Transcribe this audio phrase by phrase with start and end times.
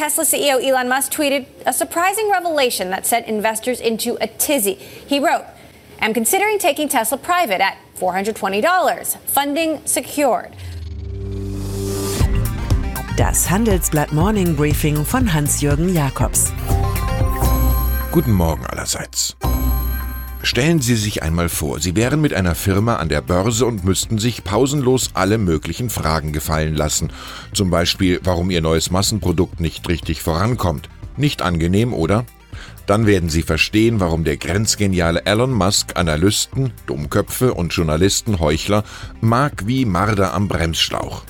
[0.00, 4.76] Tesla CEO Elon Musk tweeted a surprising revelation that sent investors into a tizzy.
[5.06, 5.44] He wrote,
[6.00, 9.18] I'm considering taking Tesla private at $420.
[9.26, 10.56] Funding secured.
[13.18, 16.50] Das Handelsblatt Morning Briefing von Hans-Jürgen Jakobs.
[18.10, 19.36] Guten Morgen allerseits.
[20.42, 24.18] Stellen Sie sich einmal vor, Sie wären mit einer Firma an der Börse und müssten
[24.18, 27.12] sich pausenlos alle möglichen Fragen gefallen lassen.
[27.52, 30.88] Zum Beispiel, warum Ihr neues Massenprodukt nicht richtig vorankommt.
[31.16, 32.24] Nicht angenehm, oder?
[32.86, 38.82] Dann werden Sie verstehen, warum der grenzgeniale Elon Musk Analysten, Dummköpfe und Journalisten Heuchler
[39.20, 41.22] mag wie Marder am Bremsschlauch.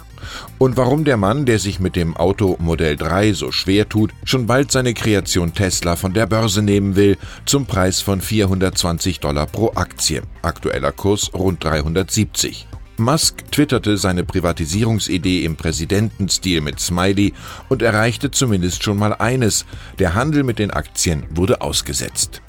[0.58, 4.46] Und warum der Mann, der sich mit dem Auto Modell 3 so schwer tut, schon
[4.46, 9.72] bald seine Kreation Tesla von der Börse nehmen will, zum Preis von 420 Dollar pro
[9.74, 10.22] Aktie.
[10.42, 12.66] Aktueller Kurs rund 370.
[13.00, 17.32] Musk twitterte seine Privatisierungsidee im Präsidentenstil mit Smiley
[17.68, 19.64] und erreichte zumindest schon mal eines,
[19.98, 22.42] der Handel mit den Aktien wurde ausgesetzt.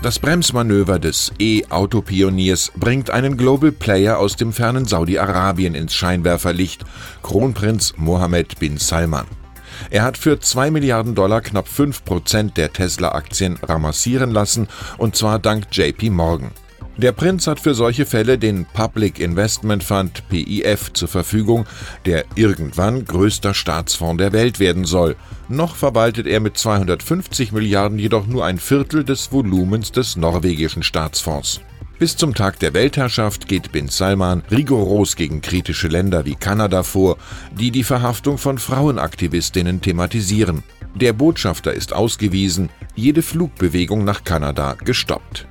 [0.00, 6.84] Das Bremsmanöver des E-Auto-Pioniers bringt einen Global Player aus dem fernen Saudi-Arabien ins Scheinwerferlicht,
[7.24, 9.26] Kronprinz Mohammed bin Salman.
[9.90, 15.40] Er hat für 2 Milliarden Dollar knapp 5 Prozent der Tesla-Aktien ramassieren lassen, und zwar
[15.40, 16.52] dank JP Morgan.
[16.98, 21.64] Der Prinz hat für solche Fälle den Public Investment Fund PIF zur Verfügung,
[22.06, 25.14] der irgendwann größter Staatsfonds der Welt werden soll.
[25.48, 31.60] Noch verwaltet er mit 250 Milliarden jedoch nur ein Viertel des Volumens des norwegischen Staatsfonds.
[32.00, 37.16] Bis zum Tag der Weltherrschaft geht Bin Salman rigoros gegen kritische Länder wie Kanada vor,
[37.56, 40.64] die die Verhaftung von Frauenaktivistinnen thematisieren.
[40.96, 45.47] Der Botschafter ist ausgewiesen, jede Flugbewegung nach Kanada gestoppt.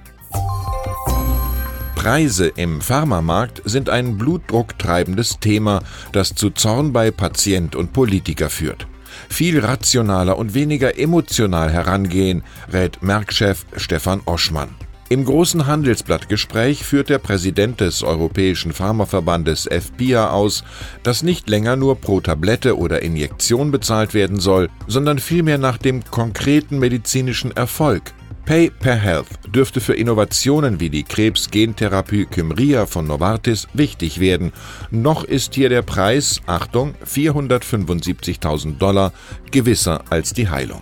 [2.08, 5.81] Preise im Pharmamarkt sind ein blutdrucktreibendes Thema,
[6.13, 8.88] das zu Zorn bei Patient und Politiker führt.
[9.27, 14.69] Viel rationaler und weniger emotional herangehen, rät Merckchef Stefan Oschmann.
[15.09, 20.63] Im großen Handelsblattgespräch führt der Präsident des Europäischen Pharmaverbandes FPIA aus,
[21.03, 26.06] dass nicht länger nur pro Tablette oder Injektion bezahlt werden soll, sondern vielmehr nach dem
[26.06, 28.13] konkreten medizinischen Erfolg,
[28.47, 34.53] Pay per Health dürfte für Innovationen wie die Krebsgentherapie Kymria von Novartis wichtig werden.
[34.90, 39.12] Noch ist hier der Preis, Achtung, 475.000 Dollar
[39.52, 40.80] gewisser als die Heilung.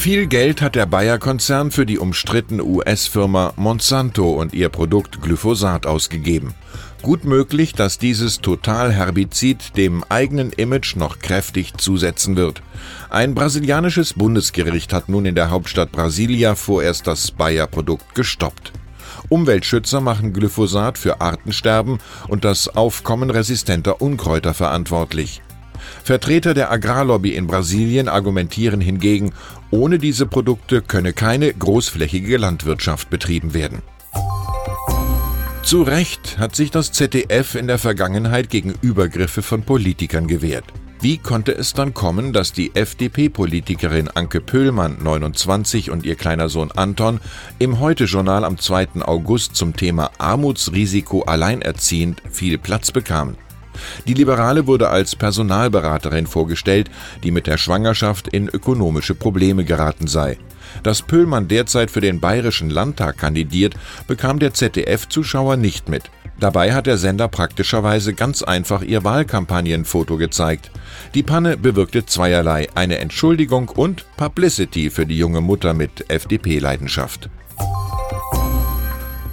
[0.00, 6.54] Viel Geld hat der Bayer-Konzern für die umstrittene US-Firma Monsanto und ihr Produkt Glyphosat ausgegeben.
[7.02, 12.62] Gut möglich, dass dieses Totalherbizid dem eigenen Image noch kräftig zusetzen wird.
[13.10, 18.72] Ein brasilianisches Bundesgericht hat nun in der Hauptstadt Brasilia vorerst das Bayer-Produkt gestoppt.
[19.28, 25.42] Umweltschützer machen Glyphosat für Artensterben und das Aufkommen resistenter Unkräuter verantwortlich.
[26.04, 29.32] Vertreter der Agrarlobby in Brasilien argumentieren hingegen,
[29.70, 33.82] ohne diese Produkte könne keine großflächige Landwirtschaft betrieben werden.
[35.62, 40.64] Zu Recht hat sich das ZDF in der Vergangenheit gegen Übergriffe von Politikern gewehrt.
[41.02, 46.70] Wie konnte es dann kommen, dass die FDP-Politikerin Anke Pöhlmann, 29, und ihr kleiner Sohn
[46.72, 47.20] Anton
[47.58, 49.02] im Heute-Journal am 2.
[49.02, 53.36] August zum Thema Armutsrisiko alleinerziehend viel Platz bekamen?
[54.06, 56.90] Die Liberale wurde als Personalberaterin vorgestellt,
[57.22, 60.38] die mit der Schwangerschaft in ökonomische Probleme geraten sei.
[60.82, 63.74] Dass Pöhlmann derzeit für den Bayerischen Landtag kandidiert,
[64.06, 66.04] bekam der ZDF-Zuschauer nicht mit.
[66.38, 70.70] Dabei hat der Sender praktischerweise ganz einfach ihr Wahlkampagnenfoto gezeigt.
[71.14, 77.28] Die Panne bewirkte zweierlei, eine Entschuldigung und Publicity für die junge Mutter mit FDP-Leidenschaft.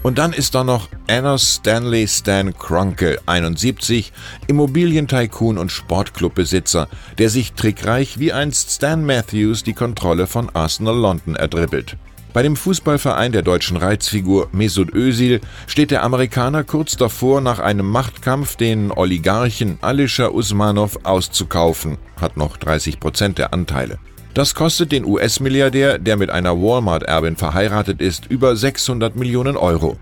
[0.07, 4.13] Und dann ist da noch Anna Stanley Stan Kronke, 71,
[4.47, 6.87] Immobilientycoon und Sportclubbesitzer,
[7.17, 11.97] der sich trickreich wie einst Stan Matthews die Kontrolle von Arsenal London erdribbelt.
[12.31, 17.91] Bei dem Fußballverein der deutschen Reizfigur Mesut Özil steht der Amerikaner kurz davor, nach einem
[17.91, 23.99] Machtkampf den Oligarchen Alisher Usmanov auszukaufen, hat noch 30 Prozent der Anteile.
[24.37, 29.97] Das kostet den US-Milliardär, der mit einer Walmart-Erbin verheiratet ist, über 600 Millionen Euro.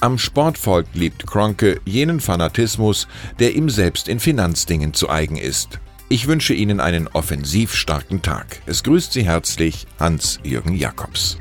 [0.00, 5.80] Am Sportvolk liebt Kronke jenen Fanatismus, der ihm selbst in Finanzdingen zu eigen ist.
[6.08, 8.62] Ich wünsche Ihnen einen offensiv starken Tag.
[8.64, 11.36] Es grüßt Sie herzlich Hans-Jürgen Jakobs.